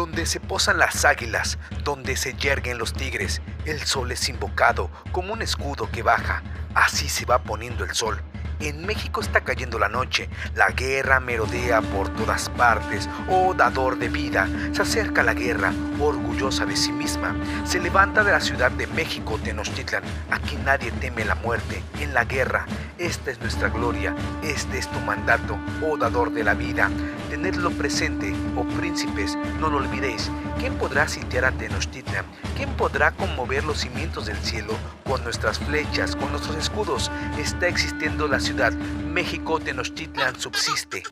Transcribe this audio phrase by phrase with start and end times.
[0.00, 3.42] donde se posan las águilas, donde se yerguen los tigres.
[3.66, 6.42] El sol es invocado como un escudo que baja.
[6.74, 8.22] Así se va poniendo el sol.
[8.60, 14.08] En México está cayendo la noche, la guerra merodea por todas partes, oh dador de
[14.08, 18.86] vida, se acerca la guerra, orgullosa de sí misma, se levanta de la ciudad de
[18.86, 22.66] México, Tenochtitlan, aquí nadie teme la muerte, en la guerra,
[23.00, 26.90] esta es nuestra gloria, este es tu mandato, oh dador de la vida,
[27.30, 32.26] tenedlo presente, oh príncipes, no lo olvidéis, ¿quién podrá sitiar a Tenochtitlan?
[32.56, 34.74] ¿Quién podrá conmover los cimientos del cielo?
[35.04, 38.72] Con nuestras flechas, con nuestros escudos, está existiendo la ciudad.
[38.72, 41.02] México Tenochtitlan subsiste.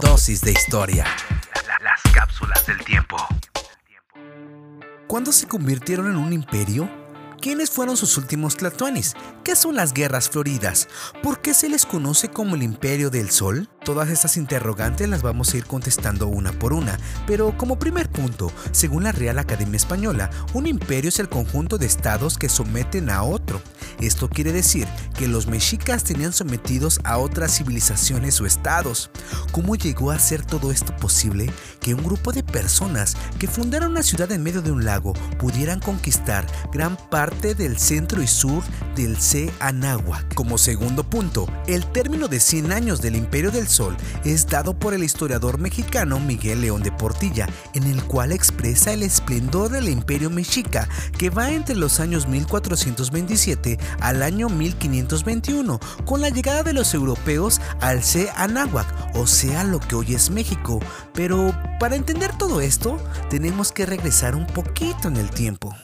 [0.00, 1.04] Dosis de historia.
[1.82, 3.16] Las cápsulas del tiempo.
[5.06, 6.88] ¿Cuándo se convirtieron en un imperio?
[7.40, 9.14] ¿Quiénes fueron sus últimos tlatoanis?
[9.44, 10.88] ¿Qué son las guerras floridas?
[11.22, 13.68] ¿Por qué se les conoce como el imperio del sol?
[13.84, 18.50] Todas estas interrogantes las vamos a ir contestando una por una, pero como primer punto,
[18.72, 23.22] según la Real Academia Española, un imperio es el conjunto de estados que someten a
[23.22, 23.62] otro.
[24.00, 29.10] Esto quiere decir que los mexicas tenían sometidos a otras civilizaciones o estados.
[29.50, 31.50] ¿Cómo llegó a ser todo esto posible?
[31.80, 35.80] Que un grupo de personas que fundaron una ciudad en medio de un lago pudieran
[35.80, 38.62] conquistar gran parte del centro y sur
[38.94, 39.50] del C.
[39.60, 40.34] Anáhuac.
[40.34, 44.94] Como segundo punto, el término de 100 años del imperio del Sol es dado por
[44.94, 50.30] el historiador mexicano Miguel León de Portilla, en el cual expresa el esplendor del imperio
[50.30, 56.94] mexica que va entre los años 1427 al año 1521, con la llegada de los
[56.94, 58.30] europeos al C.
[58.36, 60.80] Anáhuac, o sea, lo que hoy es México.
[61.14, 62.98] Pero para entender todo esto,
[63.30, 65.74] tenemos que regresar un poquito en el tiempo.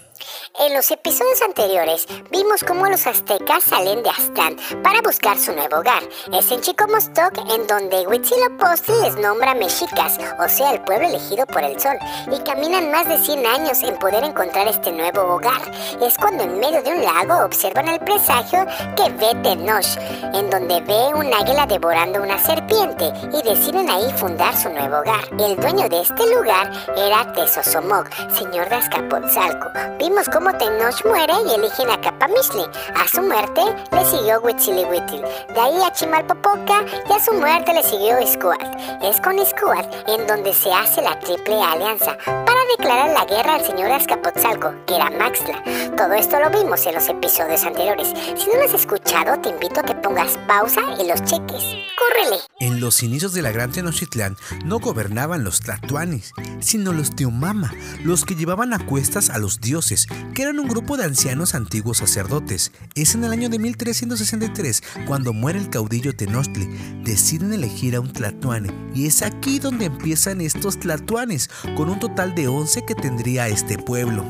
[0.60, 5.78] En los episodios anteriores vimos cómo los aztecas salen de Aztlán para buscar su nuevo
[5.78, 6.02] hogar.
[6.32, 11.62] Es en Chicomostoc en donde Huitzilopochtli les nombra mexicas, o sea, el pueblo elegido por
[11.62, 11.96] el sol,
[12.32, 15.62] y caminan más de 100 años en poder encontrar este nuevo hogar.
[16.00, 18.64] Es cuando en medio de un lago observan el presagio
[18.96, 19.98] que ve Tenoch,
[20.34, 22.38] en donde ve un águila devorando una
[22.74, 25.24] serpiente y deciden ahí fundar su nuevo hogar.
[25.38, 29.70] El dueño de este lugar era Tezosomoc, señor de Azcapotzalco.
[29.98, 32.64] Vimos cómo Tenoch muere y eligen a Capamisli.
[32.94, 33.62] A su muerte
[33.92, 35.22] le siguió Huitzilihuitl.
[35.54, 38.62] De ahí a Chimalpopoca y a su muerte le siguió Iscuat.
[39.02, 43.64] Es con Iscuat en donde se hace la triple alianza para declarar la guerra al
[43.64, 45.62] señor Azcapotzalco, que era Maxla.
[45.96, 48.08] Todo esto lo vimos en los episodios anteriores.
[48.36, 51.62] Si no lo has escuchado, te invito a que pongas pausa y los cheques.
[51.96, 52.42] ¡Córrele!
[52.60, 57.72] En los inicios de la Gran Tenochtitlán no gobernaban los Tlatuanis, sino los Teomama,
[58.02, 61.98] los que llevaban a cuestas a los dioses, que eran un grupo de ancianos antiguos
[61.98, 62.72] sacerdotes.
[62.94, 66.66] Es en el año de 1363 cuando muere el caudillo Tenochtli.
[67.04, 72.34] Deciden elegir a un Tlatuane y es aquí donde empiezan estos Tlatuanes, con un total
[72.34, 74.24] de 11 que tendría este pueblo.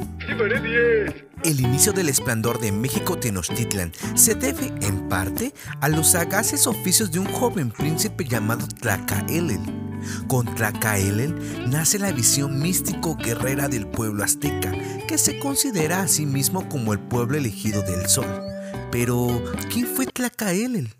[1.44, 7.10] El inicio del esplendor de México Tenochtitlan se debe, en parte, a los sagaces oficios
[7.10, 9.60] de un joven príncipe llamado Tlacaelel.
[10.26, 14.72] Con Tlacaelel nace la visión místico-guerrera del pueblo azteca,
[15.06, 18.42] que se considera a sí mismo como el pueblo elegido del sol.
[18.90, 20.94] Pero, ¿quién fue Tlacaelel?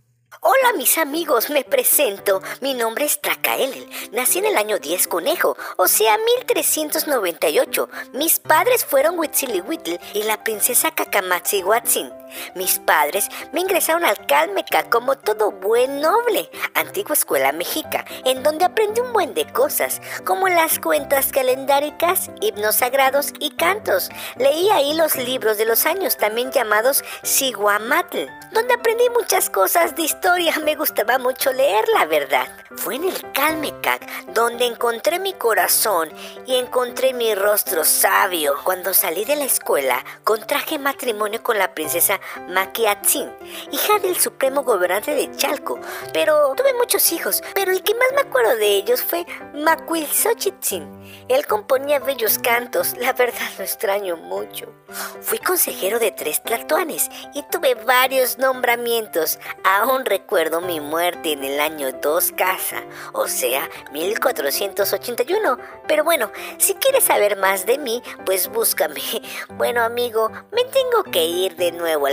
[0.47, 2.43] Hola mis amigos, me presento.
[2.61, 3.89] Mi nombre es Tlacaelel.
[4.13, 7.89] Nací en el año 10 conejo, o sea 1398.
[8.13, 12.13] Mis padres fueron Huitzilihuitl y la princesa Cacamatziguatzin.
[12.55, 18.65] Mis padres me ingresaron al Calmeca como todo buen noble, antigua escuela mexica, en donde
[18.65, 24.11] aprendí un buen de cosas, como las cuentas calendáricas, himnos sagrados y cantos.
[24.37, 30.03] Leí ahí los libros de los años, también llamados Siguamatl, donde aprendí muchas cosas de
[30.03, 30.55] historia.
[30.65, 32.47] Me gustaba mucho leer, la verdad.
[32.77, 36.11] Fue en el Calmecac donde encontré mi corazón
[36.47, 38.57] y encontré mi rostro sabio.
[38.65, 43.31] Cuando salí de la escuela, contraje matrimonio con la princesa Maquiatzin,
[43.71, 45.79] hija del supremo gobernante de Chalco.
[46.13, 51.27] Pero tuve muchos hijos, pero el que más me acuerdo de ellos fue Macuilxochitzin.
[51.29, 54.73] Él componía bellos cantos, la verdad lo extraño mucho.
[55.21, 59.39] Fui consejero de tres tlatoanes y tuve varios nombramientos.
[59.65, 62.83] Aún recuerdo mi muerte en el año 2 casa,
[63.13, 65.59] o sea, 1481.
[65.87, 68.95] Pero bueno, si quieres saber más de mí, pues búscame.
[69.57, 72.04] Bueno, amigo, me tengo que ir de nuevo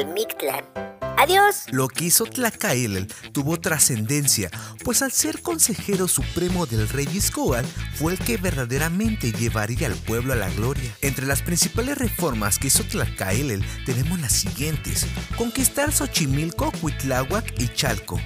[1.18, 1.66] Adiós.
[1.70, 4.50] Lo que hizo Tlacaelel tuvo trascendencia,
[4.86, 7.66] pues al ser consejero supremo del rey Iscoal,
[7.96, 10.90] fue el que verdaderamente llevaría al pueblo a la gloria.
[11.02, 15.06] Entre las principales reformas que hizo Tlacaelel tenemos las siguientes:
[15.38, 18.18] conquistar Xochimilco, Huitláhuac y Chalco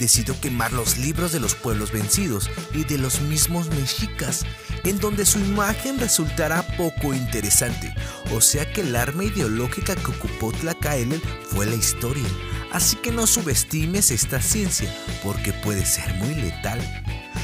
[0.00, 4.44] decidió quemar los libros de los pueblos vencidos y de los mismos mexicas,
[4.82, 7.94] en donde su imagen resultará poco interesante.
[8.32, 12.26] O sea que el arma ideológica que ocupó Tlacaelel fue la historia.
[12.72, 14.92] Así que no subestimes esta ciencia,
[15.22, 16.80] porque puede ser muy letal.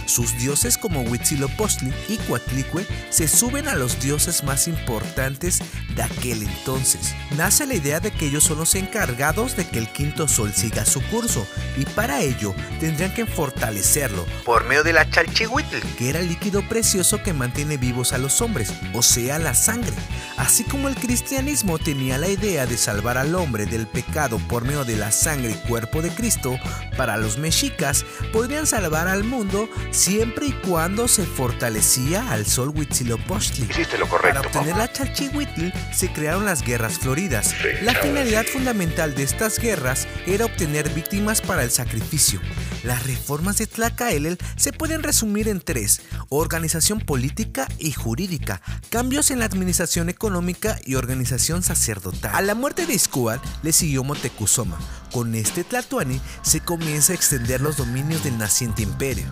[0.07, 5.61] Sus dioses como Huitzilopochtli y Coatlicue se suben a los dioses más importantes
[5.95, 7.15] de aquel entonces.
[7.37, 10.85] Nace la idea de que ellos son los encargados de que el quinto sol siga
[10.85, 16.21] su curso y para ello tendrían que fortalecerlo por medio de la chalchihuitl, que era
[16.21, 19.93] el líquido precioso que mantiene vivos a los hombres, o sea, la sangre.
[20.37, 24.85] Así como el cristianismo tenía la idea de salvar al hombre del pecado por medio
[24.85, 26.59] de la sangre y cuerpo de Cristo,
[26.97, 33.67] para los mexicas podrían salvar al mundo siempre y cuando se fortalecía al sol Huitzilopochtli.
[33.71, 34.43] Hiciste lo correcto.
[34.43, 37.55] Para obtener la Chalchihuitl se crearon las guerras floridas.
[37.83, 42.41] La finalidad fundamental de estas guerras era obtener víctimas para el sacrificio.
[42.85, 48.61] Las reformas de Tlacaelel se pueden resumir en tres: organización política y jurídica,
[48.91, 52.33] cambios en la administración económica y organización sacerdotal.
[52.35, 54.79] A la muerte de Iscual le siguió Motecuzoma.
[55.11, 59.25] Con este Tlatuani se comienza a extender los dominios del naciente imperio.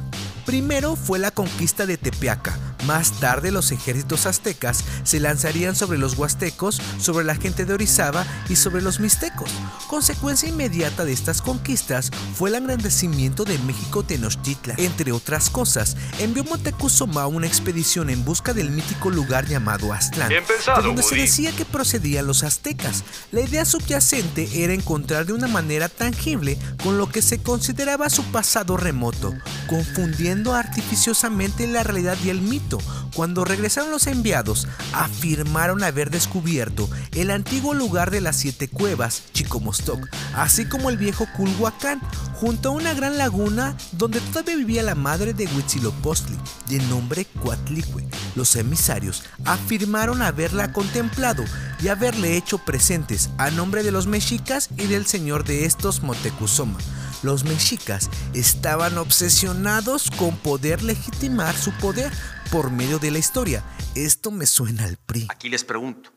[0.46, 6.16] Primero fue la conquista de Tepeaca, más tarde los ejércitos aztecas se lanzarían sobre los
[6.16, 9.50] huastecos, sobre la gente de Orizaba y sobre los mixtecos.
[9.88, 14.78] Consecuencia inmediata de estas conquistas fue el engrandecimiento de México Tenochtitlan.
[14.78, 20.80] Entre otras cosas, envió Moctezuma una expedición en busca del mítico lugar llamado Aztlán, pensado,
[20.80, 23.04] de donde se decía que procedían los aztecas.
[23.32, 28.24] La idea subyacente era encontrar de una manera tangible con lo que se consideraba su
[28.24, 29.34] pasado remoto,
[29.66, 32.73] confundiendo artificiosamente la realidad y el mito.
[33.14, 40.08] Cuando regresaron los enviados, afirmaron haber descubierto el antiguo lugar de las siete cuevas, Chicomostoc,
[40.34, 42.00] así como el viejo Culhuacán,
[42.34, 46.36] junto a una gran laguna donde todavía vivía la madre de Huitzilopochtli,
[46.68, 48.06] de nombre Coatlicue.
[48.34, 51.44] Los emisarios afirmaron haberla contemplado
[51.82, 56.78] y haberle hecho presentes a nombre de los mexicas y del señor de estos Motecuzoma.
[57.24, 62.12] Los mexicas estaban obsesionados con poder legitimar su poder
[62.52, 63.64] por medio de la historia.
[63.94, 65.28] Esto me suena al PRI.
[65.30, 66.12] Aquí les pregunto,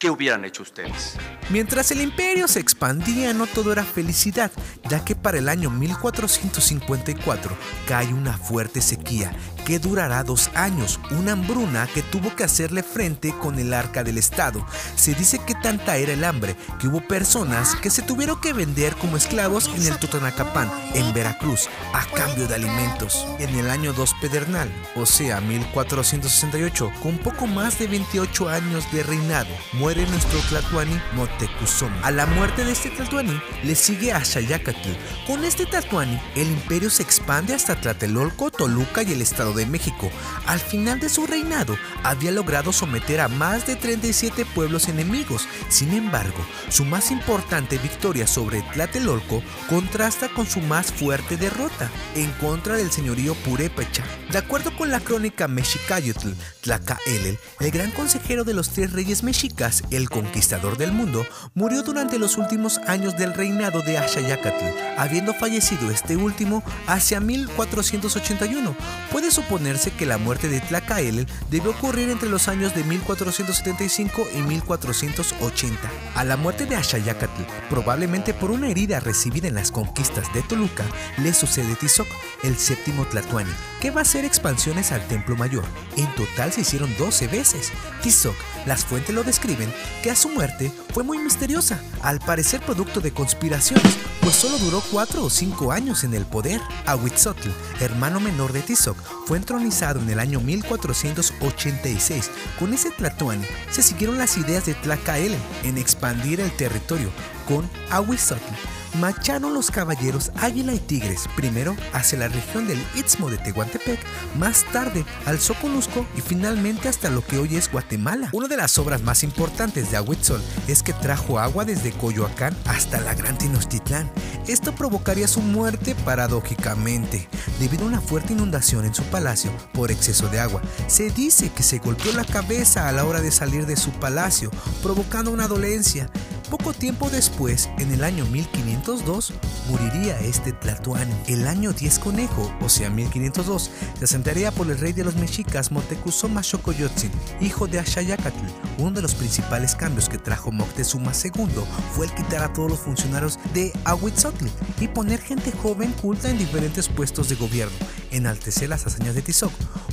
[0.00, 1.16] ¿qué hubieran hecho ustedes?
[1.50, 4.50] Mientras el imperio se expandía, no todo era felicidad,
[4.88, 7.54] ya que para el año 1454
[7.86, 9.36] cae una fuerte sequía
[9.68, 14.16] que durará dos años, una hambruna que tuvo que hacerle frente con el arca del
[14.16, 14.66] Estado.
[14.96, 18.96] Se dice que tanta era el hambre que hubo personas que se tuvieron que vender
[18.96, 23.26] como esclavos en el Totonacapán, en Veracruz, a cambio de alimentos.
[23.38, 29.02] En el año 2 Pedernal, o sea, 1468, con poco más de 28 años de
[29.02, 32.00] reinado, muere nuestro Tlatuani Motecuzoma.
[32.02, 34.92] A la muerte de este Tlatuani le sigue a Xayacatl.
[35.26, 40.10] Con este Tlatuani, el imperio se expande hasta Tlatelolco, Toluca y el Estado de México.
[40.46, 45.46] Al final de su reinado, había logrado someter a más de 37 pueblos enemigos.
[45.68, 52.30] Sin embargo, su más importante victoria sobre Tlatelolco contrasta con su más fuerte derrota en
[52.32, 54.04] contra del señorío Purépecha.
[54.30, 56.30] De acuerdo con la crónica Mexicayotl,
[56.62, 62.18] Tlacaelel, el gran consejero de los tres reyes mexicas, el conquistador del mundo, murió durante
[62.18, 68.76] los últimos años del reinado de Axayacatl, habiendo fallecido este último hacia 1481.
[69.10, 74.42] Puede suponerse que la muerte de Tlacaelel debió ocurrir entre los años de 1475 y
[74.42, 75.78] 1480.
[76.14, 80.84] A la muerte de Axayacatl, probablemente por una herida recibida en las conquistas de Toluca,
[81.16, 82.06] le sucede Tizoc,
[82.42, 83.50] el séptimo Tlatuani,
[83.80, 85.64] que va a hacer expansiones al Templo Mayor.
[85.96, 87.72] En total se hicieron 12 veces.
[88.02, 88.36] Tizoc,
[88.66, 93.12] las fuentes lo describen que a su muerte fue muy misteriosa, al parecer producto de
[93.12, 93.96] conspiraciones,
[94.28, 96.60] pues solo duró 4 o 5 años en el poder.
[96.84, 97.48] Ahuitzotl,
[97.80, 102.30] hermano menor de Tizoc, fue entronizado en el año 1486.
[102.58, 107.08] Con ese Tlatuani se siguieron las ideas de Tlacaelel en expandir el territorio
[107.46, 113.38] con Ahuizotl marcharon los caballeros Águila y Tigres, primero hacia la región del Istmo de
[113.38, 113.98] Tehuantepec,
[114.38, 118.30] más tarde al Soconusco y finalmente hasta lo que hoy es Guatemala.
[118.32, 123.00] Una de las obras más importantes de Ahuitzol es que trajo agua desde Coyoacán hasta
[123.00, 124.10] la Gran Tenochtitlán.
[124.46, 127.28] Esto provocaría su muerte paradójicamente,
[127.60, 130.62] debido a una fuerte inundación en su palacio por exceso de agua.
[130.86, 134.50] Se dice que se golpeó la cabeza a la hora de salir de su palacio,
[134.82, 136.10] provocando una dolencia.
[136.50, 139.34] Poco tiempo después, en el año 1502,
[139.68, 141.14] moriría este Tlatoani.
[141.26, 145.70] El año 10 Conejo, o sea 1502, se asentaría por el rey de los mexicas
[145.70, 147.10] Motecuzoma Xocoyotzin,
[147.42, 148.46] hijo de Ashayacatl.
[148.78, 151.64] Uno de los principales cambios que trajo Moctezuma II
[151.94, 154.46] fue el quitar a todos los funcionarios de Ahuitzotl
[154.80, 157.76] y poner gente joven culta en diferentes puestos de gobierno,
[158.10, 159.52] enaltecer las hazañas de Tizoc,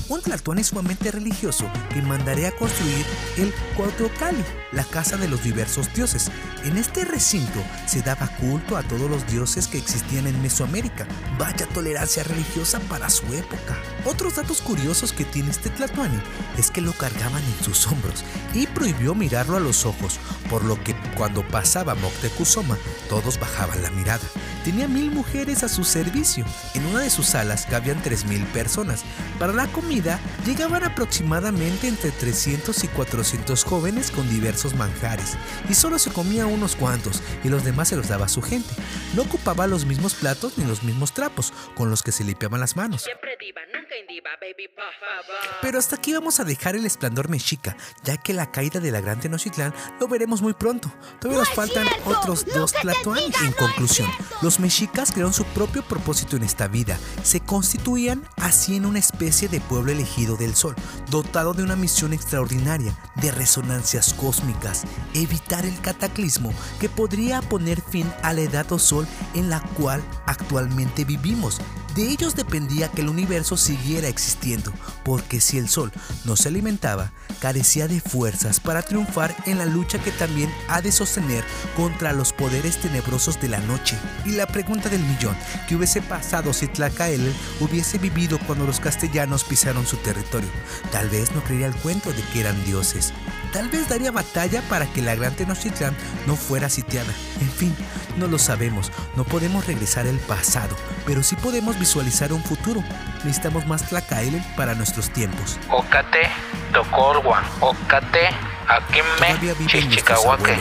[0.09, 3.05] un Tlatoani sumamente religioso que mandaría a construir
[3.37, 6.31] el Cuauhtémoc, la casa de los diversos dioses.
[6.63, 11.07] En este recinto se daba culto a todos los dioses que existían en Mesoamérica.
[11.39, 13.75] Vaya tolerancia religiosa para su época.
[14.05, 16.19] Otros datos curiosos que tiene este Tlatoani
[16.59, 20.81] es que lo cargaban en sus hombros y prohibió mirarlo a los ojos, por lo
[20.83, 22.77] que cuando pasaba Moctezuma
[23.09, 24.23] todos bajaban la mirada.
[24.63, 26.45] Tenía mil mujeres a su servicio.
[26.75, 29.03] En una de sus salas cabían tres mil personas.
[29.39, 35.35] Para la comida llegaban aproximadamente entre 300 y 400 jóvenes con diversos manjares
[35.67, 38.69] y solo se comía unos cuantos y los demás se los daba su gente.
[39.15, 42.75] No ocupaba los mismos platos ni los mismos trapos con los que se limpiaban las
[42.75, 43.05] manos.
[43.45, 45.59] Siempre diva, nunca indiva, baby, por favor.
[45.61, 49.01] Pero hasta aquí vamos a dejar el esplendor mexica, ya que la caída de la
[49.01, 50.91] Gran Tenochtitlán lo veremos muy pronto.
[51.19, 53.41] Todavía nos faltan otros dos Tlatoanis.
[53.41, 54.09] En conclusión,
[54.41, 56.97] los mexicas crearon su propio propósito en esta vida.
[57.23, 60.75] Se constituían así en una especie de pueblo elegido del sol,
[61.09, 64.83] dotado de una misión extraordinaria de resonancias cósmicas,
[65.13, 70.03] evitar el cataclismo que podría poner fin a la edad o sol en la cual
[70.25, 71.61] actualmente vivimos.
[71.95, 74.73] De ellos dependía que el universo siguiera existiendo,
[75.05, 75.93] porque si el Sol
[76.25, 80.91] no se alimentaba, carecía de fuerzas para triunfar en la lucha que también ha de
[80.91, 81.45] sostener
[81.77, 83.97] contra los poderes tenebrosos de la noche.
[84.25, 85.37] Y la pregunta del millón,
[85.69, 90.49] ¿qué hubiese pasado si Tlacael hubiese vivido cuando los castellanos pisaron su territorio?
[90.91, 93.13] Tal vez no creería el cuento de que eran dioses.
[93.55, 95.95] Tal vez daría batalla para que la gran Tenochtitlán
[96.27, 97.13] no fuera sitiada.
[97.39, 97.73] En fin,
[98.17, 102.83] no lo sabemos, no podemos regresar al pasado, pero sí podemos visualizar un futuro.
[103.23, 105.57] Necesitamos más Tlacaelen para nuestros tiempos.
[105.69, 106.29] Ocate,
[106.73, 108.27] Tocorwan, Ocate,
[108.67, 110.57] Aquime, Chichicahuaque,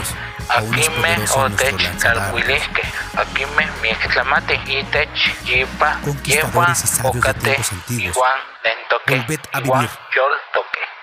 [0.47, 1.99] Aquime, Otech.
[1.99, 2.81] Calhuilisque,
[3.17, 5.09] Aquime, Mixtlamate, Itech,
[5.43, 6.73] Yipa, Yehuan,
[7.03, 9.89] Ocate, a Iwan, vivir.
[10.15, 10.94] Yoltoque.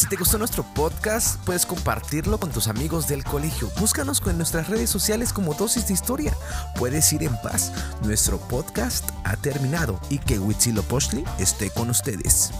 [0.00, 3.68] Si te gustó nuestro podcast, puedes compartirlo con tus amigos del colegio.
[3.78, 6.34] Búscanos en nuestras redes sociales como Dosis de Historia.
[6.78, 7.70] Puedes ir en paz.
[8.02, 12.50] Nuestro podcast ha terminado y que Huitzilopochtli esté con ustedes.